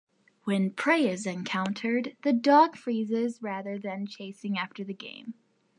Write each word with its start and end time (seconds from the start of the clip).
When 0.45 0.71
prey 0.71 1.07
is 1.07 1.27
encountered 1.27 2.17
the 2.23 2.33
dog 2.33 2.75
freezes 2.75 3.39
rather 3.39 3.77
than 3.77 4.07
chasing 4.07 4.57
after 4.57 4.83
the 4.83 4.95
game. 4.95 5.35